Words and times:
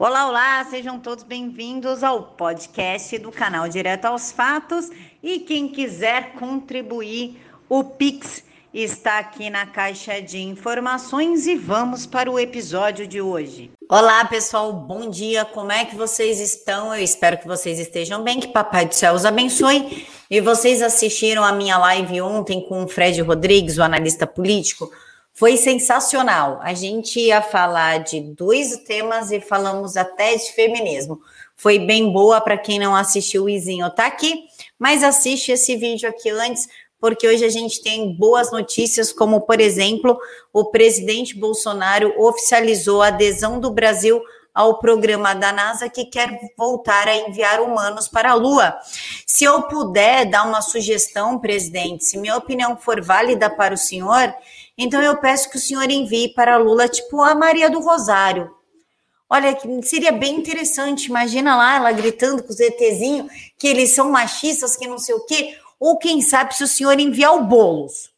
Olá, 0.00 0.28
olá, 0.28 0.64
sejam 0.70 1.00
todos 1.00 1.24
bem-vindos 1.24 2.04
ao 2.04 2.22
podcast 2.22 3.18
do 3.18 3.32
canal 3.32 3.68
Direto 3.68 4.04
aos 4.04 4.30
Fatos. 4.30 4.92
E 5.20 5.40
quem 5.40 5.66
quiser 5.66 6.34
contribuir, 6.34 7.42
o 7.68 7.82
Pix 7.82 8.44
está 8.72 9.18
aqui 9.18 9.50
na 9.50 9.66
caixa 9.66 10.22
de 10.22 10.38
informações 10.38 11.48
e 11.48 11.56
vamos 11.56 12.06
para 12.06 12.30
o 12.30 12.38
episódio 12.38 13.08
de 13.08 13.20
hoje. 13.20 13.72
Olá, 13.90 14.24
pessoal, 14.26 14.72
bom 14.72 15.10
dia. 15.10 15.44
Como 15.44 15.72
é 15.72 15.84
que 15.84 15.96
vocês 15.96 16.38
estão? 16.38 16.94
Eu 16.94 17.02
espero 17.02 17.36
que 17.36 17.48
vocês 17.48 17.80
estejam 17.80 18.22
bem, 18.22 18.38
que 18.38 18.46
Papai 18.46 18.86
do 18.86 18.94
Céu 18.94 19.14
os 19.14 19.24
abençoe. 19.24 20.06
E 20.30 20.40
vocês 20.40 20.80
assistiram 20.80 21.42
a 21.42 21.50
minha 21.50 21.76
live 21.76 22.20
ontem 22.20 22.64
com 22.68 22.84
o 22.84 22.88
Fred 22.88 23.20
Rodrigues, 23.20 23.78
o 23.78 23.82
analista 23.82 24.28
político? 24.28 24.92
Foi 25.38 25.56
sensacional. 25.56 26.58
A 26.64 26.74
gente 26.74 27.20
ia 27.20 27.40
falar 27.40 27.98
de 27.98 28.20
dois 28.20 28.76
temas 28.78 29.30
e 29.30 29.40
falamos 29.40 29.96
até 29.96 30.34
de 30.34 30.50
feminismo. 30.50 31.20
Foi 31.56 31.78
bem 31.78 32.12
boa 32.12 32.40
para 32.40 32.58
quem 32.58 32.76
não 32.76 32.96
assistiu, 32.96 33.44
o 33.44 33.48
Izinho 33.48 33.88
tá 33.88 34.06
aqui, 34.06 34.42
mas 34.76 35.04
assiste 35.04 35.52
esse 35.52 35.76
vídeo 35.76 36.08
aqui 36.08 36.28
antes, 36.30 36.66
porque 37.00 37.28
hoje 37.28 37.44
a 37.44 37.48
gente 37.48 37.80
tem 37.80 38.16
boas 38.16 38.50
notícias, 38.50 39.12
como 39.12 39.42
por 39.42 39.60
exemplo, 39.60 40.18
o 40.52 40.72
presidente 40.72 41.38
Bolsonaro 41.38 42.12
oficializou 42.20 43.00
a 43.00 43.06
adesão 43.06 43.60
do 43.60 43.70
Brasil 43.70 44.20
ao 44.52 44.80
programa 44.80 45.34
da 45.34 45.52
NASA 45.52 45.88
que 45.88 46.04
quer 46.04 46.36
voltar 46.56 47.06
a 47.06 47.14
enviar 47.16 47.60
humanos 47.60 48.08
para 48.08 48.32
a 48.32 48.34
Lua. 48.34 48.76
Se 49.24 49.44
eu 49.44 49.62
puder 49.62 50.28
dar 50.28 50.42
uma 50.42 50.60
sugestão, 50.60 51.38
presidente, 51.38 52.04
se 52.04 52.18
minha 52.18 52.36
opinião 52.36 52.76
for 52.76 53.00
válida 53.00 53.48
para 53.48 53.72
o 53.72 53.78
senhor, 53.78 54.34
então 54.78 55.02
eu 55.02 55.16
peço 55.18 55.50
que 55.50 55.56
o 55.56 55.60
senhor 55.60 55.90
envie 55.90 56.32
para 56.32 56.56
Lula, 56.56 56.88
tipo 56.88 57.20
a 57.20 57.34
Maria 57.34 57.68
do 57.68 57.80
Rosário. 57.80 58.54
Olha, 59.28 59.58
seria 59.82 60.12
bem 60.12 60.36
interessante. 60.36 61.06
Imagina 61.06 61.56
lá 61.56 61.76
ela 61.76 61.92
gritando 61.92 62.42
com 62.42 62.50
os 62.50 62.60
ETzinhos 62.60 63.30
que 63.58 63.66
eles 63.66 63.90
são 63.90 64.10
machistas, 64.10 64.76
que 64.76 64.86
não 64.86 64.98
sei 64.98 65.14
o 65.14 65.26
quê. 65.26 65.58
Ou 65.78 65.98
quem 65.98 66.22
sabe 66.22 66.54
se 66.54 66.64
o 66.64 66.68
senhor 66.68 66.98
enviar 66.98 67.34
o 67.34 67.44
bolos. 67.44 68.10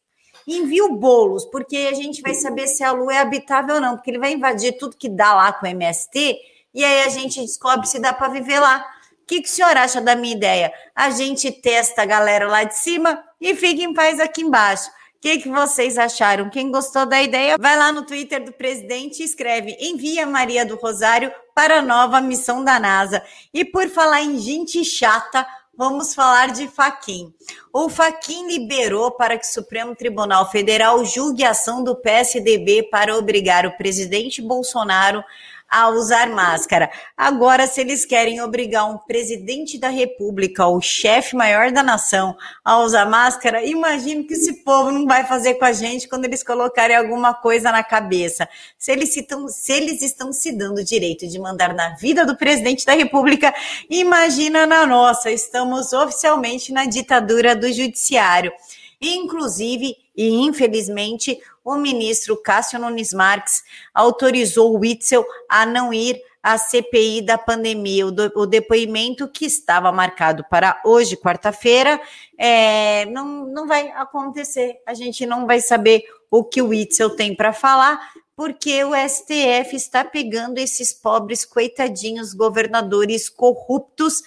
Envia 0.46 0.84
o 0.84 0.96
bolos, 0.96 1.44
porque 1.46 1.88
a 1.90 1.94
gente 1.94 2.22
vai 2.22 2.34
saber 2.34 2.68
se 2.68 2.84
a 2.84 2.92
Lua 2.92 3.14
é 3.14 3.18
habitável 3.18 3.76
ou 3.76 3.80
não, 3.80 3.96
porque 3.96 4.10
ele 4.10 4.18
vai 4.18 4.32
invadir 4.32 4.78
tudo 4.78 4.96
que 4.96 5.08
dá 5.08 5.34
lá 5.34 5.52
com 5.52 5.66
o 5.66 5.68
MST 5.68 6.38
e 6.72 6.84
aí 6.84 7.02
a 7.02 7.08
gente 7.08 7.40
descobre 7.40 7.86
se 7.86 7.98
dá 7.98 8.12
para 8.12 8.28
viver 8.28 8.60
lá. 8.60 8.86
O 9.22 9.26
que, 9.26 9.42
que 9.42 9.48
o 9.48 9.52
senhor 9.52 9.76
acha 9.76 10.00
da 10.00 10.16
minha 10.16 10.34
ideia? 10.34 10.72
A 10.94 11.10
gente 11.10 11.50
testa 11.52 12.02
a 12.02 12.06
galera 12.06 12.48
lá 12.48 12.64
de 12.64 12.76
cima 12.76 13.22
e 13.40 13.54
fica 13.54 13.82
em 13.82 13.92
paz 13.92 14.18
aqui 14.18 14.42
embaixo. 14.42 14.90
O 15.20 15.22
que, 15.22 15.40
que 15.40 15.50
vocês 15.50 15.98
acharam? 15.98 16.48
Quem 16.48 16.70
gostou 16.70 17.04
da 17.04 17.20
ideia, 17.20 17.58
vai 17.60 17.76
lá 17.76 17.92
no 17.92 18.06
Twitter 18.06 18.42
do 18.42 18.52
presidente 18.52 19.20
e 19.20 19.26
escreve: 19.26 19.76
envia 19.78 20.24
Maria 20.24 20.64
do 20.64 20.76
Rosário 20.76 21.30
para 21.54 21.80
a 21.80 21.82
nova 21.82 22.22
missão 22.22 22.64
da 22.64 22.80
NASA. 22.80 23.22
E 23.52 23.62
por 23.62 23.86
falar 23.90 24.22
em 24.22 24.38
gente 24.38 24.82
chata, 24.82 25.46
vamos 25.76 26.14
falar 26.14 26.52
de 26.52 26.66
Faquim. 26.68 27.34
O 27.70 27.90
Faquim 27.90 28.46
liberou 28.46 29.10
para 29.10 29.36
que 29.36 29.44
o 29.44 29.52
Supremo 29.52 29.94
Tribunal 29.94 30.50
Federal 30.50 31.04
julgue 31.04 31.44
a 31.44 31.50
ação 31.50 31.84
do 31.84 31.94
PSDB 31.94 32.84
para 32.84 33.14
obrigar 33.14 33.66
o 33.66 33.76
presidente 33.76 34.40
Bolsonaro 34.40 35.22
a 35.70 35.88
usar 35.88 36.28
máscara. 36.28 36.90
Agora, 37.16 37.66
se 37.68 37.80
eles 37.80 38.04
querem 38.04 38.42
obrigar 38.42 38.90
um 38.90 38.98
presidente 38.98 39.78
da 39.78 39.88
República, 39.88 40.66
o 40.66 40.80
chefe 40.80 41.36
maior 41.36 41.70
da 41.70 41.82
nação, 41.82 42.36
a 42.64 42.80
usar 42.80 43.06
máscara, 43.06 43.64
imagino 43.64 44.24
que 44.24 44.34
esse 44.34 44.64
povo 44.64 44.90
não 44.90 45.06
vai 45.06 45.24
fazer 45.24 45.54
com 45.54 45.64
a 45.64 45.72
gente 45.72 46.08
quando 46.08 46.24
eles 46.24 46.42
colocarem 46.42 46.96
alguma 46.96 47.32
coisa 47.32 47.70
na 47.70 47.84
cabeça. 47.84 48.48
Se 48.76 48.90
eles, 48.90 49.16
estão, 49.16 49.46
se 49.46 49.72
eles 49.72 50.02
estão 50.02 50.32
se 50.32 50.50
dando 50.50 50.78
o 50.78 50.84
direito 50.84 51.28
de 51.28 51.38
mandar 51.38 51.72
na 51.72 51.90
vida 51.90 52.26
do 52.26 52.36
presidente 52.36 52.84
da 52.84 52.94
República, 52.94 53.54
imagina 53.88 54.66
na 54.66 54.84
nossa. 54.84 55.30
Estamos 55.30 55.92
oficialmente 55.92 56.72
na 56.72 56.84
ditadura 56.84 57.54
do 57.54 57.72
judiciário. 57.72 58.52
Inclusive, 59.00 59.96
e 60.14 60.28
infelizmente, 60.28 61.40
o 61.64 61.76
ministro 61.76 62.36
Cássio 62.36 62.78
Nunes 62.78 63.12
Marques 63.12 63.62
autorizou 63.94 64.74
o 64.74 64.80
Witzel 64.80 65.24
a 65.48 65.66
não 65.66 65.92
ir 65.92 66.20
à 66.42 66.56
CPI 66.56 67.22
da 67.22 67.36
pandemia. 67.36 68.06
O, 68.06 68.10
do, 68.10 68.32
o 68.34 68.46
depoimento 68.46 69.28
que 69.28 69.44
estava 69.44 69.92
marcado 69.92 70.44
para 70.50 70.80
hoje, 70.84 71.16
quarta-feira, 71.16 72.00
é, 72.38 73.04
não, 73.06 73.46
não 73.46 73.66
vai 73.66 73.90
acontecer. 73.90 74.80
A 74.86 74.94
gente 74.94 75.26
não 75.26 75.46
vai 75.46 75.60
saber 75.60 76.04
o 76.30 76.44
que 76.44 76.62
o 76.62 76.68
Witzel 76.68 77.10
tem 77.10 77.34
para 77.34 77.52
falar, 77.52 78.00
porque 78.34 78.82
o 78.84 78.92
STF 78.94 79.76
está 79.76 80.04
pegando 80.04 80.58
esses 80.58 80.94
pobres 80.94 81.44
coitadinhos 81.44 82.32
governadores 82.32 83.28
corruptos 83.28 84.22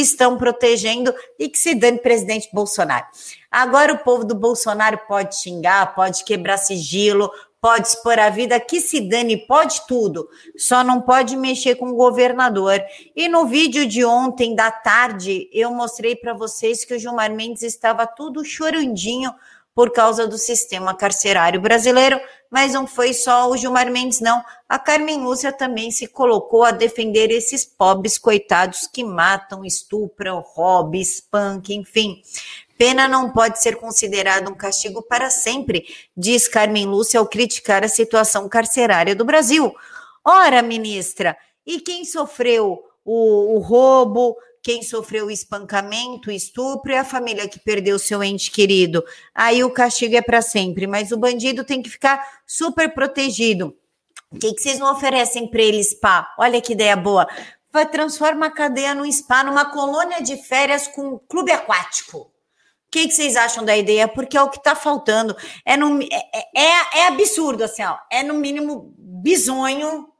estão 0.00 0.38
protegendo 0.38 1.14
e 1.38 1.48
que 1.48 1.58
se 1.58 1.74
dane 1.74 1.98
presidente 1.98 2.48
Bolsonaro. 2.52 3.06
Agora 3.50 3.92
o 3.92 3.98
povo 3.98 4.24
do 4.24 4.34
Bolsonaro 4.34 4.98
pode 5.06 5.36
xingar, 5.36 5.94
pode 5.94 6.24
quebrar 6.24 6.56
sigilo, 6.56 7.30
pode 7.60 7.86
expor 7.86 8.18
a 8.18 8.28
vida, 8.28 8.58
que 8.58 8.80
se 8.80 9.00
dane, 9.00 9.46
pode 9.46 9.86
tudo, 9.86 10.28
só 10.56 10.82
não 10.82 11.00
pode 11.00 11.36
mexer 11.36 11.76
com 11.76 11.90
o 11.90 11.94
governador. 11.94 12.80
E 13.14 13.28
no 13.28 13.46
vídeo 13.46 13.86
de 13.86 14.04
ontem 14.04 14.56
da 14.56 14.70
tarde, 14.72 15.48
eu 15.52 15.70
mostrei 15.70 16.16
para 16.16 16.32
vocês 16.32 16.84
que 16.84 16.92
o 16.92 16.98
Gilmar 16.98 17.32
Mendes 17.32 17.62
estava 17.62 18.04
tudo 18.04 18.44
chorandinho 18.44 19.32
por 19.74 19.90
causa 19.90 20.26
do 20.26 20.36
sistema 20.36 20.94
carcerário 20.94 21.60
brasileiro, 21.60 22.20
mas 22.50 22.74
não 22.74 22.86
foi 22.86 23.14
só 23.14 23.48
o 23.48 23.56
Gilmar 23.56 23.90
Mendes, 23.90 24.20
não. 24.20 24.44
A 24.68 24.78
Carmen 24.78 25.22
Lúcia 25.22 25.50
também 25.50 25.90
se 25.90 26.06
colocou 26.06 26.64
a 26.64 26.70
defender 26.70 27.30
esses 27.30 27.64
pobres 27.64 28.18
coitados 28.18 28.86
que 28.86 29.02
matam, 29.02 29.64
estupram, 29.64 30.40
roubam, 30.40 31.00
espancam, 31.00 31.76
enfim. 31.76 32.20
Pena 32.76 33.08
não 33.08 33.30
pode 33.30 33.62
ser 33.62 33.76
considerado 33.76 34.50
um 34.50 34.54
castigo 34.54 35.02
para 35.02 35.30
sempre, 35.30 35.86
diz 36.16 36.48
Carmen 36.48 36.86
Lúcia 36.86 37.20
ao 37.20 37.26
criticar 37.26 37.84
a 37.84 37.88
situação 37.88 38.48
carcerária 38.48 39.14
do 39.14 39.24
Brasil. 39.24 39.74
Ora, 40.24 40.60
ministra, 40.60 41.36
e 41.66 41.80
quem 41.80 42.04
sofreu 42.04 42.82
o, 43.04 43.56
o 43.56 43.58
roubo, 43.60 44.36
quem 44.62 44.82
sofreu 44.82 45.30
espancamento, 45.30 46.30
estupro 46.30 46.92
e 46.92 46.96
a 46.96 47.04
família 47.04 47.48
que 47.48 47.58
perdeu 47.58 47.98
seu 47.98 48.22
ente 48.22 48.50
querido. 48.50 49.04
Aí 49.34 49.64
o 49.64 49.70
castigo 49.70 50.16
é 50.16 50.22
para 50.22 50.40
sempre, 50.40 50.86
mas 50.86 51.10
o 51.10 51.16
bandido 51.16 51.64
tem 51.64 51.82
que 51.82 51.90
ficar 51.90 52.24
super 52.46 52.94
protegido. 52.94 53.76
O 54.30 54.38
que, 54.38 54.54
que 54.54 54.62
vocês 54.62 54.78
não 54.78 54.92
oferecem 54.92 55.48
para 55.48 55.60
ele, 55.60 55.82
spa? 55.82 56.32
Olha 56.38 56.60
que 56.60 56.72
ideia 56.72 56.96
boa. 56.96 57.26
Vai 57.72 57.88
transformar 57.88 58.46
a 58.46 58.50
cadeia 58.50 58.94
num 58.94 59.10
spa, 59.10 59.42
numa 59.42 59.64
colônia 59.64 60.22
de 60.22 60.36
férias 60.36 60.86
com 60.86 61.18
clube 61.18 61.50
aquático. 61.50 62.18
O 62.18 62.30
que, 62.90 63.08
que, 63.08 63.14
vocês 63.14 63.36
acham 63.36 63.64
da 63.64 63.76
ideia? 63.76 64.06
Porque 64.06 64.36
é 64.36 64.42
o 64.42 64.50
que 64.50 64.58
está 64.58 64.76
faltando. 64.76 65.34
É, 65.64 65.76
no, 65.76 66.00
é, 66.02 66.06
é, 66.54 66.98
é, 67.00 67.06
absurdo, 67.08 67.64
assim, 67.64 67.82
ó. 67.82 67.96
É 68.10 68.22
no 68.22 68.34
mínimo 68.34 68.94
bizonho. 68.96 70.11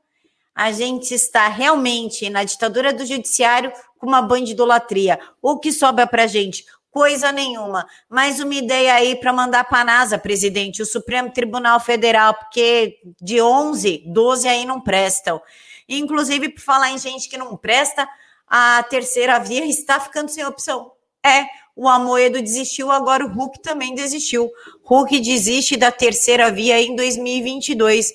A 0.55 0.71
gente 0.71 1.13
está 1.13 1.47
realmente 1.47 2.29
na 2.29 2.43
ditadura 2.43 2.93
do 2.93 3.05
judiciário 3.05 3.71
com 3.97 4.07
uma 4.07 4.21
bandidolatria. 4.21 5.19
O 5.41 5.57
que 5.57 5.71
sobra 5.71 6.05
para 6.05 6.27
gente? 6.27 6.65
Coisa 6.91 7.31
nenhuma. 7.31 7.87
Mais 8.07 8.39
uma 8.39 8.53
ideia 8.53 8.93
aí 8.93 9.15
para 9.15 9.33
mandar 9.33 9.63
para 9.63 9.79
a 9.79 9.83
NASA, 9.83 10.17
presidente, 10.17 10.81
o 10.81 10.85
Supremo 10.85 11.31
Tribunal 11.31 11.79
Federal, 11.79 12.35
porque 12.35 12.99
de 13.19 13.41
11, 13.41 14.03
12 14.05 14.47
aí 14.47 14.63
não 14.63 14.79
prestam. 14.79 15.41
Inclusive, 15.89 16.49
por 16.49 16.61
falar 16.61 16.91
em 16.91 16.99
gente 16.99 17.27
que 17.27 17.37
não 17.37 17.57
presta, 17.57 18.07
a 18.47 18.83
terceira 18.83 19.39
via 19.39 19.65
está 19.65 19.99
ficando 19.99 20.29
sem 20.29 20.45
opção. 20.45 20.91
É, 21.25 21.45
o 21.75 21.89
Amoedo 21.89 22.39
desistiu, 22.41 22.91
agora 22.91 23.25
o 23.25 23.29
Hulk 23.29 23.61
também 23.61 23.95
desistiu. 23.95 24.51
Hulk 24.83 25.19
desiste 25.19 25.75
da 25.75 25.91
terceira 25.91 26.51
via 26.51 26.79
em 26.79 26.95
2022. 26.95 28.13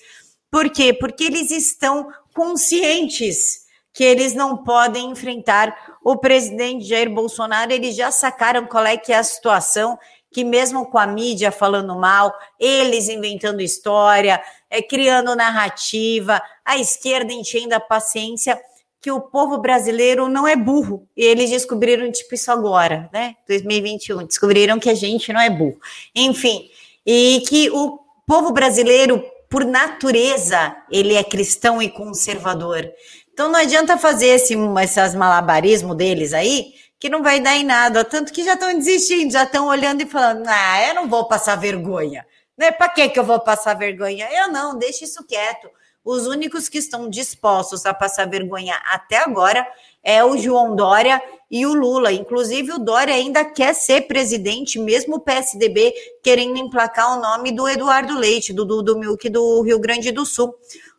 Por 0.51 0.71
quê? 0.71 0.93
Porque 0.93 1.25
eles 1.25 1.51
estão 1.51 2.09
conscientes 2.39 3.67
que 3.93 4.05
eles 4.05 4.33
não 4.33 4.59
podem 4.59 5.11
enfrentar 5.11 5.99
o 6.05 6.17
presidente 6.17 6.85
Jair 6.85 7.13
Bolsonaro. 7.13 7.73
Eles 7.73 7.97
já 7.97 8.13
sacaram 8.13 8.65
qual 8.65 8.87
é 8.87 8.97
que 8.97 9.13
é 9.13 9.17
a 9.17 9.25
situação, 9.25 9.99
que 10.31 10.45
mesmo 10.45 10.87
com 10.87 10.99
a 10.99 11.07
mídia 11.07 11.51
falando 11.51 11.97
mal, 11.97 12.33
eles 12.57 13.09
inventando 13.09 13.61
história, 13.61 14.41
é, 14.71 14.81
criando 14.81 15.35
narrativa, 15.35 16.41
a 16.65 16.79
esquerda 16.79 17.33
enchendo 17.33 17.75
a 17.75 17.81
paciência, 17.81 18.57
que 19.01 19.11
o 19.11 19.21
povo 19.21 19.59
brasileiro 19.59 20.29
não 20.29 20.47
é 20.47 20.55
burro. 20.55 21.09
E 21.17 21.25
eles 21.25 21.51
descobriram, 21.51 22.09
tipo, 22.13 22.37
isso 22.37 22.53
agora, 22.53 23.11
né? 23.13 23.35
2021, 23.49 24.27
descobriram 24.27 24.79
que 24.79 24.91
a 24.91 24.95
gente 24.95 25.33
não 25.33 25.41
é 25.41 25.51
burro. 25.51 25.81
Enfim, 26.15 26.71
e 27.05 27.43
que 27.49 27.69
o 27.71 27.99
povo 28.25 28.53
brasileiro, 28.53 29.25
por 29.49 29.65
natureza, 29.65 30.77
ele 30.91 31.15
é 31.15 31.25
cristão 31.25 31.81
e 31.81 31.89
conservador. 31.89 32.91
Então 33.33 33.49
não 33.49 33.59
adianta 33.59 33.97
fazer 33.97 34.27
esse, 34.27 34.55
esses 34.83 35.15
malabarismo 35.15 35.95
deles 35.95 36.35
aí, 36.35 36.75
que 36.99 37.09
não 37.09 37.23
vai 37.23 37.41
dar 37.41 37.57
em 37.57 37.65
nada. 37.65 38.05
Tanto 38.05 38.33
que 38.33 38.45
já 38.45 38.55
estão 38.55 38.77
desistindo, 38.77 39.33
já 39.33 39.45
estão 39.45 39.69
olhando 39.69 40.03
e 40.03 40.07
falando: 40.07 40.45
ah, 40.47 40.89
eu 40.89 40.95
não 40.95 41.09
vou 41.09 41.27
passar 41.27 41.57
vergonha. 41.57 42.27
Né? 42.57 42.73
Para 42.73 42.89
que, 42.89 43.09
que 43.09 43.19
eu 43.19 43.25
vou 43.25 43.39
passar 43.41 43.75
vergonha? 43.75 44.29
Eu 44.33 44.49
não, 44.49 44.77
deixa 44.77 45.05
isso 45.05 45.25
quieto. 45.25 45.71
Os 46.11 46.27
únicos 46.27 46.71
que 46.71 46.79
estão 46.79 47.11
dispostos 47.11 47.85
a 47.85 47.93
passar 47.93 48.27
vergonha 48.27 48.75
até 48.87 49.19
agora 49.19 49.71
é 50.03 50.25
o 50.25 50.39
João 50.39 50.75
Dória 50.75 51.23
e 51.51 51.67
o 51.67 51.75
Lula. 51.75 52.11
Inclusive, 52.11 52.73
o 52.73 52.79
Dória 52.79 53.13
ainda 53.15 53.45
quer 53.45 53.75
ser 53.75 54.07
presidente, 54.07 54.79
mesmo 54.79 55.17
o 55.17 55.21
PSDB 55.21 55.93
querendo 56.23 56.57
emplacar 56.57 57.15
o 57.15 57.21
nome 57.21 57.53
do 57.53 57.69
Eduardo 57.69 58.19
Leite, 58.19 58.55
do, 58.55 58.65
do 58.65 58.99
Milk 58.99 59.29
do 59.29 59.61
Rio 59.61 59.79
Grande 59.79 60.11
do 60.11 60.25
Sul. 60.25 60.55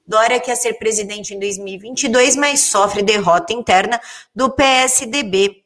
Dória 0.05 0.39
quer 0.39 0.55
ser 0.55 0.73
presidente 0.73 1.33
em 1.33 1.39
2022, 1.39 2.35
mas 2.35 2.59
sofre 2.59 3.01
derrota 3.01 3.51
interna 3.51 3.99
do 4.35 4.51
PSDB. 4.51 5.63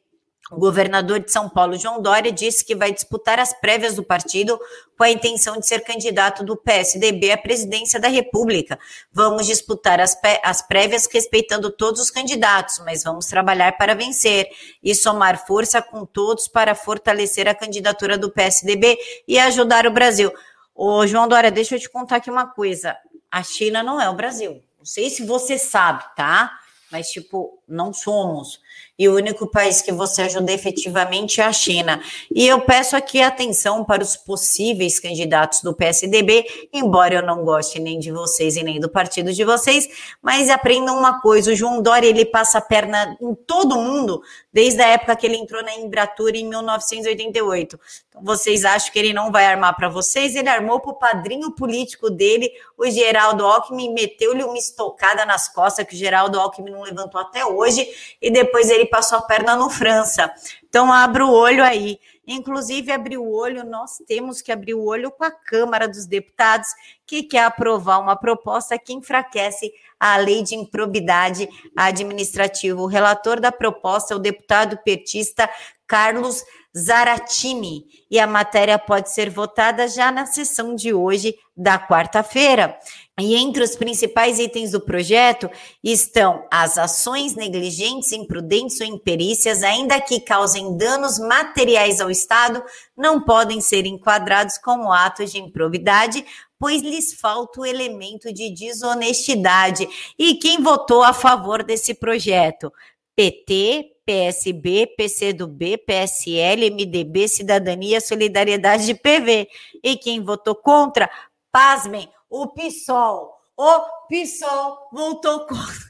O 0.55 0.59
governador 0.59 1.19
de 1.19 1.31
São 1.31 1.49
Paulo, 1.49 1.75
João 1.77 1.99
Dória, 1.99 2.31
disse 2.31 2.63
que 2.63 2.75
vai 2.75 2.91
disputar 2.91 3.39
as 3.39 3.53
prévias 3.59 3.95
do 3.95 4.03
partido 4.03 4.59
com 4.95 5.03
a 5.03 5.09
intenção 5.09 5.59
de 5.59 5.67
ser 5.67 5.79
candidato 5.79 6.43
do 6.43 6.55
PSDB 6.55 7.31
à 7.31 7.37
presidência 7.37 7.99
da 7.99 8.07
República. 8.07 8.77
Vamos 9.11 9.47
disputar 9.47 9.99
as, 9.99 10.15
as 10.43 10.61
prévias 10.61 11.09
respeitando 11.11 11.71
todos 11.71 11.99
os 11.99 12.11
candidatos, 12.11 12.79
mas 12.85 13.03
vamos 13.03 13.25
trabalhar 13.25 13.75
para 13.77 13.95
vencer 13.95 14.47
e 14.83 14.93
somar 14.93 15.43
força 15.47 15.81
com 15.81 16.05
todos 16.05 16.47
para 16.47 16.75
fortalecer 16.75 17.47
a 17.47 17.55
candidatura 17.55 18.15
do 18.15 18.29
PSDB 18.29 18.95
e 19.27 19.39
ajudar 19.39 19.87
o 19.87 19.91
Brasil. 19.91 20.31
Ô, 20.75 21.07
João 21.07 21.27
Dória, 21.27 21.49
deixa 21.49 21.75
eu 21.75 21.79
te 21.79 21.89
contar 21.89 22.17
aqui 22.17 22.29
uma 22.29 22.45
coisa. 22.45 22.95
A 23.31 23.41
China 23.41 23.81
não 23.81 23.99
é 23.99 24.07
o 24.07 24.15
Brasil. 24.15 24.61
Não 24.77 24.85
sei 24.85 25.09
se 25.09 25.25
você 25.25 25.57
sabe, 25.57 26.03
tá? 26.15 26.59
Mas, 26.91 27.09
tipo, 27.09 27.59
não 27.67 27.93
somos 27.93 28.59
e 28.97 29.09
o 29.09 29.15
único 29.15 29.47
país 29.47 29.81
que 29.81 29.91
você 29.91 30.21
ajuda 30.21 30.51
efetivamente 30.51 31.41
é 31.41 31.45
a 31.45 31.51
China. 31.51 32.01
E 32.33 32.47
eu 32.47 32.61
peço 32.61 32.95
aqui 32.95 33.21
atenção 33.21 33.83
para 33.83 34.03
os 34.03 34.15
possíveis 34.15 34.99
candidatos 34.99 35.61
do 35.61 35.73
PSDB, 35.73 36.45
embora 36.71 37.15
eu 37.15 37.25
não 37.25 37.43
goste 37.43 37.79
nem 37.79 37.97
de 37.97 38.11
vocês 38.11 38.55
e 38.55 38.61
nem 38.61 38.79
do 38.79 38.87
partido 38.87 39.33
de 39.33 39.43
vocês, 39.43 39.89
mas 40.21 40.49
aprendam 40.49 40.97
uma 40.97 41.19
coisa, 41.21 41.51
o 41.51 41.55
João 41.55 41.81
Dória, 41.81 42.07
ele 42.07 42.23
passa 42.23 42.59
a 42.59 42.61
perna 42.61 43.17
em 43.19 43.33
todo 43.33 43.75
mundo, 43.75 44.21
desde 44.51 44.81
a 44.81 44.87
época 44.89 45.15
que 45.15 45.25
ele 45.25 45.37
entrou 45.37 45.63
na 45.63 45.73
Embratur 45.75 46.35
em 46.35 46.47
1988. 46.47 47.79
Então, 48.09 48.23
vocês 48.23 48.63
acham 48.63 48.91
que 48.93 48.99
ele 48.99 49.11
não 49.11 49.31
vai 49.31 49.45
armar 49.45 49.75
para 49.75 49.89
vocês? 49.89 50.35
Ele 50.35 50.49
armou 50.49 50.79
para 50.79 50.91
o 50.91 50.95
padrinho 50.95 51.51
político 51.55 52.11
dele, 52.11 52.51
o 52.77 52.87
Geraldo 52.87 53.43
Alckmin, 53.43 53.91
meteu-lhe 53.91 54.43
uma 54.43 54.57
estocada 54.57 55.25
nas 55.25 55.47
costas 55.47 55.85
que 55.87 55.95
o 55.95 55.97
Geraldo 55.97 56.39
Alckmin 56.39 56.69
não 56.69 56.82
levantou 56.83 57.19
até 57.19 57.45
hoje, 57.45 57.87
e 58.21 58.29
depois 58.29 58.69
ele 58.69 58.85
passou 58.85 59.17
a 59.17 59.21
perna 59.21 59.55
no 59.55 59.69
França. 59.69 60.31
Então, 60.67 60.91
abra 60.91 61.25
o 61.25 61.31
olho 61.31 61.63
aí. 61.63 61.99
Inclusive, 62.25 62.91
abrir 62.91 63.17
o 63.17 63.29
olho, 63.29 63.65
nós 63.65 63.97
temos 64.07 64.41
que 64.41 64.51
abrir 64.51 64.73
o 64.73 64.85
olho 64.85 65.11
com 65.11 65.23
a 65.23 65.31
Câmara 65.31 65.87
dos 65.87 66.05
Deputados, 66.05 66.69
que 67.05 67.23
quer 67.23 67.43
aprovar 67.43 67.99
uma 67.99 68.15
proposta 68.15 68.79
que 68.79 68.93
enfraquece 68.93 69.73
a 69.99 70.17
lei 70.17 70.41
de 70.41 70.55
improbidade 70.55 71.49
administrativa. 71.75 72.81
O 72.81 72.87
relator 72.87 73.39
da 73.39 73.51
proposta 73.51 74.13
é 74.13 74.17
o 74.17 74.19
deputado 74.19 74.77
petista 74.83 75.49
Carlos 75.85 76.43
Zaratini, 76.75 77.85
e 78.09 78.19
a 78.19 78.25
matéria 78.25 78.79
pode 78.79 79.11
ser 79.11 79.29
votada 79.29 79.87
já 79.87 80.11
na 80.11 80.25
sessão 80.25 80.75
de 80.75 80.91
hoje, 80.91 81.35
da 81.55 81.77
quarta-feira. 81.77 82.77
E 83.19 83.35
entre 83.35 83.63
os 83.63 83.75
principais 83.75 84.39
itens 84.39 84.71
do 84.71 84.81
projeto 84.81 85.47
estão 85.83 86.47
as 86.51 86.79
ações 86.79 87.35
negligentes, 87.35 88.11
imprudentes 88.11 88.81
ou 88.81 88.87
imperícias, 88.87 89.61
ainda 89.61 90.01
que 90.01 90.19
causem 90.19 90.75
danos 90.75 91.19
materiais 91.19 92.01
ao 92.01 92.09
Estado, 92.09 92.63
não 92.97 93.21
podem 93.21 93.61
ser 93.61 93.85
enquadrados 93.85 94.57
como 94.57 94.91
atos 94.91 95.31
de 95.31 95.37
improbidade, 95.37 96.25
pois 96.57 96.81
lhes 96.81 97.13
falta 97.13 97.61
o 97.61 97.65
elemento 97.65 98.33
de 98.33 98.49
desonestidade. 98.49 99.87
E 100.17 100.35
quem 100.35 100.63
votou 100.63 101.03
a 101.03 101.13
favor 101.13 101.61
desse 101.61 101.93
projeto? 101.93 102.73
PT, 103.15 103.92
PSB, 104.05 104.87
PCdoB, 104.97 105.77
PSL, 105.77 106.69
MDB, 106.71 107.27
Cidadania, 107.27 108.01
Solidariedade 108.01 108.85
de 108.85 108.95
PV. 108.95 109.47
E 109.83 109.95
quem 109.97 110.23
votou 110.23 110.55
contra? 110.55 111.09
Pasmem, 111.51 112.09
o 112.29 112.47
PSOL. 112.47 113.33
O 113.55 113.79
PSOL 114.07 114.89
voltou 114.91 115.41
contra. 115.45 115.83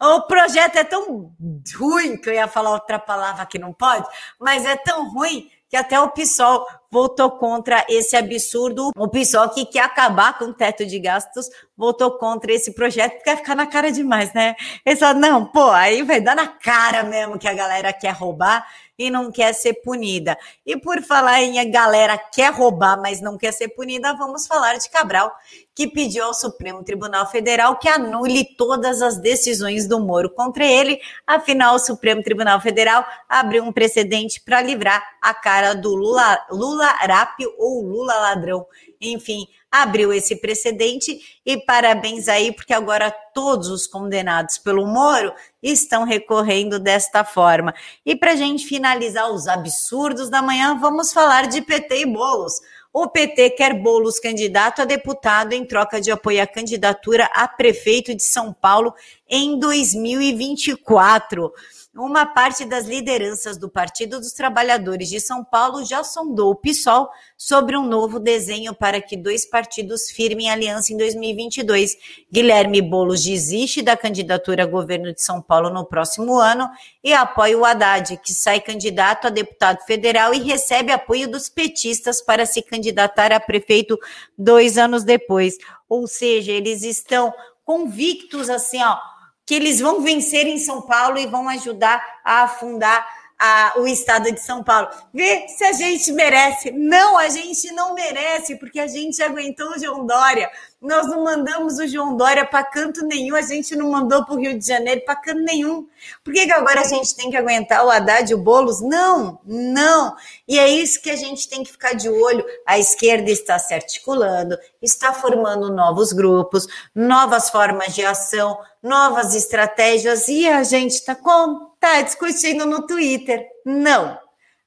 O 0.00 0.22
projeto 0.22 0.76
é 0.76 0.84
tão 0.84 1.34
ruim, 1.76 2.16
que 2.16 2.30
eu 2.30 2.34
ia 2.34 2.46
falar 2.46 2.70
outra 2.70 2.98
palavra 2.98 3.44
que 3.44 3.58
não 3.58 3.72
pode, 3.72 4.06
mas 4.38 4.64
é 4.64 4.76
tão 4.76 5.12
ruim 5.12 5.50
que 5.68 5.76
até 5.76 6.00
o 6.00 6.10
PSOL 6.10 6.66
votou 6.90 7.32
contra 7.32 7.84
esse 7.88 8.16
absurdo. 8.16 8.90
O 8.96 9.08
PSOL 9.08 9.50
que 9.50 9.66
quer 9.66 9.84
acabar 9.84 10.38
com 10.38 10.46
o 10.46 10.54
teto 10.54 10.86
de 10.86 10.98
gastos 10.98 11.48
votou 11.76 12.12
contra 12.18 12.52
esse 12.52 12.72
projeto, 12.72 13.14
porque 13.14 13.30
vai 13.30 13.36
ficar 13.36 13.54
na 13.54 13.66
cara 13.66 13.92
demais, 13.92 14.32
né? 14.32 14.56
Ele 14.84 14.96
falou, 14.96 15.20
não, 15.20 15.44
pô, 15.44 15.70
aí 15.70 16.02
vai 16.02 16.20
dar 16.20 16.34
na 16.34 16.48
cara 16.48 17.02
mesmo 17.02 17.38
que 17.38 17.46
a 17.46 17.54
galera 17.54 17.92
quer 17.92 18.12
roubar 18.12 18.66
e 18.98 19.10
não 19.10 19.30
quer 19.30 19.54
ser 19.54 19.74
punida. 19.74 20.36
E 20.66 20.76
por 20.76 21.00
falar 21.02 21.40
em 21.42 21.60
a 21.60 21.64
galera 21.64 22.18
quer 22.18 22.52
roubar, 22.52 23.00
mas 23.00 23.20
não 23.20 23.38
quer 23.38 23.52
ser 23.52 23.68
punida, 23.68 24.14
vamos 24.14 24.46
falar 24.46 24.76
de 24.76 24.90
Cabral, 24.90 25.32
que 25.74 25.86
pediu 25.86 26.24
ao 26.24 26.34
Supremo 26.34 26.82
Tribunal 26.82 27.30
Federal 27.30 27.78
que 27.78 27.88
anule 27.88 28.44
todas 28.56 29.00
as 29.00 29.18
decisões 29.18 29.86
do 29.86 30.00
Moro 30.00 30.30
contra 30.30 30.64
ele. 30.64 31.00
Afinal, 31.26 31.76
o 31.76 31.78
Supremo 31.78 32.22
Tribunal 32.22 32.60
Federal 32.60 33.06
abriu 33.28 33.62
um 33.62 33.72
precedente 33.72 34.40
para 34.40 34.60
livrar 34.60 35.02
a 35.22 35.32
cara 35.32 35.74
do 35.74 35.94
Lula, 35.94 36.44
Lula 36.50 36.86
Rápio 36.86 37.54
ou 37.56 37.82
Lula 37.82 38.14
Ladrão. 38.14 38.66
Enfim, 39.00 39.46
abriu 39.70 40.12
esse 40.12 40.36
precedente 40.36 41.40
e 41.46 41.56
parabéns 41.56 42.26
aí, 42.28 42.52
porque 42.52 42.72
agora 42.72 43.10
todos 43.32 43.68
os 43.68 43.86
condenados 43.86 44.58
pelo 44.58 44.86
Moro 44.86 45.32
estão 45.62 46.04
recorrendo 46.04 46.78
desta 46.78 47.24
forma. 47.24 47.72
E 48.04 48.16
para 48.16 48.32
a 48.32 48.36
gente 48.36 48.66
finalizar 48.66 49.30
os 49.30 49.46
absurdos 49.46 50.28
da 50.28 50.42
manhã, 50.42 50.78
vamos 50.78 51.12
falar 51.12 51.46
de 51.46 51.62
PT 51.62 52.00
e 52.00 52.06
bolos. 52.06 52.54
O 52.92 53.06
PT 53.06 53.50
quer 53.50 53.74
Bolos 53.74 54.18
candidato 54.18 54.80
a 54.80 54.84
deputado 54.84 55.52
em 55.52 55.64
troca 55.64 56.00
de 56.00 56.10
apoio 56.10 56.42
à 56.42 56.46
candidatura 56.46 57.30
a 57.34 57.46
prefeito 57.46 58.14
de 58.14 58.22
São 58.22 58.52
Paulo 58.52 58.94
em 59.28 59.58
2024. 59.58 61.52
Uma 62.00 62.24
parte 62.24 62.64
das 62.64 62.86
lideranças 62.86 63.58
do 63.58 63.68
Partido 63.68 64.20
dos 64.20 64.32
Trabalhadores 64.32 65.08
de 65.08 65.18
São 65.18 65.42
Paulo 65.42 65.84
já 65.84 66.04
sondou 66.04 66.52
o 66.52 66.54
PSOL 66.54 67.08
sobre 67.36 67.76
um 67.76 67.84
novo 67.84 68.20
desenho 68.20 68.72
para 68.72 69.00
que 69.00 69.16
dois 69.16 69.44
partidos 69.44 70.08
firmem 70.08 70.48
aliança 70.48 70.92
em 70.92 70.96
2022. 70.96 71.96
Guilherme 72.30 72.80
Boulos 72.80 73.24
desiste 73.24 73.82
da 73.82 73.96
candidatura 73.96 74.62
a 74.62 74.66
governo 74.66 75.12
de 75.12 75.20
São 75.20 75.42
Paulo 75.42 75.70
no 75.70 75.84
próximo 75.84 76.38
ano 76.38 76.70
e 77.02 77.12
apoia 77.12 77.58
o 77.58 77.64
Haddad, 77.64 78.16
que 78.18 78.32
sai 78.32 78.60
candidato 78.60 79.26
a 79.26 79.30
deputado 79.30 79.84
federal 79.84 80.32
e 80.32 80.38
recebe 80.38 80.92
apoio 80.92 81.28
dos 81.28 81.48
petistas 81.48 82.22
para 82.22 82.46
se 82.46 82.62
candidatar 82.62 83.32
a 83.32 83.40
prefeito 83.40 83.98
dois 84.38 84.78
anos 84.78 85.02
depois. 85.02 85.58
Ou 85.88 86.06
seja, 86.06 86.52
eles 86.52 86.84
estão 86.84 87.34
convictos 87.64 88.48
assim, 88.48 88.80
ó 88.84 89.17
que 89.48 89.54
eles 89.54 89.80
vão 89.80 90.02
vencer 90.02 90.46
em 90.46 90.58
São 90.58 90.82
Paulo 90.82 91.16
e 91.16 91.26
vão 91.26 91.48
ajudar 91.48 92.04
a 92.22 92.42
afundar 92.42 93.08
a, 93.38 93.72
o 93.78 93.86
estado 93.86 94.30
de 94.30 94.40
São 94.40 94.62
Paulo. 94.62 94.88
Vê 95.14 95.46
se 95.48 95.64
a 95.64 95.72
gente 95.72 96.12
merece. 96.12 96.70
Não, 96.70 97.16
a 97.16 97.30
gente 97.30 97.72
não 97.72 97.94
merece, 97.94 98.56
porque 98.56 98.78
a 98.78 98.86
gente 98.86 99.22
aguentou 99.22 99.70
o 99.70 99.78
João 99.78 100.04
Dória. 100.04 100.50
Nós 100.82 101.06
não 101.06 101.24
mandamos 101.24 101.78
o 101.78 101.86
João 101.86 102.16
Dória 102.16 102.44
para 102.44 102.62
canto 102.62 103.04
nenhum, 103.06 103.34
a 103.34 103.40
gente 103.40 103.74
não 103.74 103.90
mandou 103.90 104.24
para 104.24 104.34
o 104.34 104.38
Rio 104.38 104.56
de 104.58 104.66
Janeiro 104.66 105.00
para 105.04 105.16
canto 105.16 105.40
nenhum. 105.40 105.88
Por 106.22 106.32
que, 106.32 106.44
que 106.44 106.52
agora 106.52 106.82
a 106.82 106.84
gente 106.84 107.16
tem 107.16 107.30
que 107.30 107.36
aguentar 107.36 107.84
o 107.86 107.90
Haddad 107.90 108.30
e 108.30 108.34
o 108.34 108.38
Boulos? 108.38 108.80
Não, 108.80 109.40
não. 109.44 110.14
E 110.46 110.58
é 110.58 110.68
isso 110.68 111.00
que 111.00 111.10
a 111.10 111.16
gente 111.16 111.48
tem 111.48 111.64
que 111.64 111.72
ficar 111.72 111.94
de 111.94 112.08
olho. 112.08 112.44
A 112.66 112.78
esquerda 112.78 113.30
está 113.30 113.58
se 113.58 113.72
articulando, 113.72 114.58
está 114.80 115.12
formando 115.12 115.72
novos 115.72 116.12
grupos, 116.12 116.66
novas 116.94 117.50
formas 117.50 117.94
de 117.94 118.04
ação, 118.04 118.58
novas 118.82 119.34
estratégias, 119.34 120.28
e 120.28 120.48
a 120.48 120.62
gente 120.62 120.92
está 120.92 121.14
com 121.14 121.70
tá 121.80 122.00
discutindo 122.02 122.64
no 122.64 122.86
Twitter. 122.86 123.46
Não, 123.64 124.18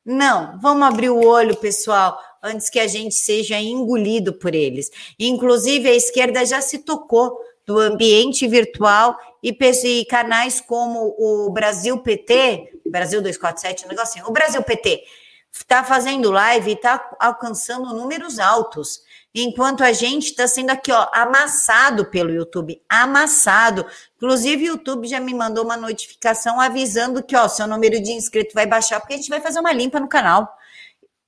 não. 0.05 0.59
Vamos 0.61 0.87
abrir 0.87 1.09
o 1.09 1.25
olho, 1.25 1.55
pessoal 1.55 2.19
antes 2.43 2.69
que 2.69 2.79
a 2.79 2.87
gente 2.87 3.15
seja 3.15 3.59
engolido 3.59 4.33
por 4.33 4.55
eles. 4.55 4.89
Inclusive, 5.19 5.89
a 5.89 5.93
esquerda 5.93 6.45
já 6.45 6.59
se 6.59 6.79
tocou 6.79 7.39
do 7.65 7.77
ambiente 7.77 8.47
virtual 8.47 9.15
e, 9.43 9.55
e 9.83 10.05
canais 10.05 10.59
como 10.59 11.15
o 11.17 11.51
Brasil 11.51 11.99
PT, 11.99 12.81
Brasil 12.85 13.21
247, 13.21 13.85
um 13.85 13.89
negocinho, 13.89 14.25
o 14.27 14.31
Brasil 14.31 14.61
PT 14.63 15.03
está 15.51 15.83
fazendo 15.83 16.31
live 16.31 16.71
e 16.71 16.73
está 16.73 17.15
alcançando 17.19 17.93
números 17.93 18.39
altos. 18.39 19.01
Enquanto 19.33 19.83
a 19.83 19.93
gente 19.93 20.27
está 20.27 20.47
sendo 20.47 20.71
aqui, 20.71 20.91
ó, 20.91 21.07
amassado 21.13 22.05
pelo 22.05 22.31
YouTube, 22.31 22.81
amassado. 22.89 23.85
Inclusive, 24.17 24.63
o 24.63 24.73
YouTube 24.73 25.07
já 25.07 25.19
me 25.19 25.33
mandou 25.33 25.63
uma 25.63 25.77
notificação 25.77 26.59
avisando 26.59 27.23
que, 27.23 27.35
ó, 27.35 27.47
seu 27.47 27.67
número 27.67 28.01
de 28.01 28.11
inscritos 28.11 28.53
vai 28.53 28.65
baixar, 28.65 28.99
porque 28.99 29.13
a 29.13 29.17
gente 29.17 29.29
vai 29.29 29.39
fazer 29.39 29.59
uma 29.59 29.71
limpa 29.71 29.99
no 29.99 30.07
canal. 30.07 30.57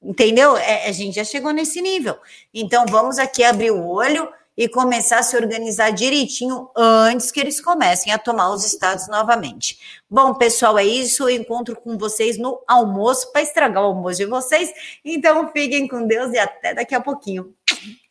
Entendeu? 0.01 0.57
É, 0.57 0.87
a 0.87 0.91
gente 0.91 1.15
já 1.15 1.23
chegou 1.23 1.51
nesse 1.53 1.81
nível. 1.81 2.17
Então 2.53 2.85
vamos 2.89 3.17
aqui 3.17 3.43
abrir 3.43 3.71
o 3.71 3.87
olho 3.87 4.27
e 4.57 4.67
começar 4.67 5.19
a 5.19 5.23
se 5.23 5.35
organizar 5.35 5.91
direitinho 5.91 6.69
antes 6.75 7.31
que 7.31 7.39
eles 7.39 7.59
comecem 7.59 8.13
a 8.13 8.17
tomar 8.17 8.51
os 8.51 8.65
estados 8.65 9.07
novamente. 9.07 10.01
Bom, 10.09 10.33
pessoal, 10.35 10.77
é 10.77 10.85
isso. 10.85 11.23
Eu 11.23 11.41
encontro 11.41 11.75
com 11.75 11.97
vocês 11.97 12.37
no 12.37 12.61
almoço 12.67 13.31
para 13.31 13.41
estragar 13.41 13.83
o 13.83 13.87
almoço 13.87 14.17
de 14.17 14.25
vocês. 14.25 14.71
Então, 15.03 15.49
fiquem 15.51 15.87
com 15.87 16.05
Deus 16.05 16.31
e 16.33 16.37
até 16.37 16.73
daqui 16.73 16.95
a 16.95 17.01
pouquinho. 17.01 17.53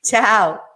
Tchau. 0.03 0.63